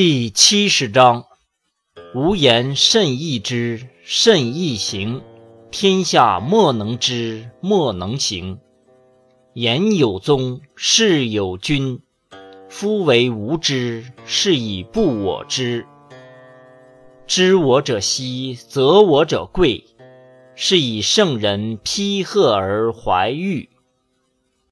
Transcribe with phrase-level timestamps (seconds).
[0.00, 1.24] 第七十章：
[2.14, 5.22] 无言甚易知，甚易行。
[5.72, 8.60] 天下莫能知，莫能行。
[9.54, 12.00] 言有宗，事有君。
[12.68, 15.84] 夫为无知，是以不我知。
[17.26, 19.84] 知我者希，则我者贵。
[20.54, 23.68] 是以圣人批贺而怀玉。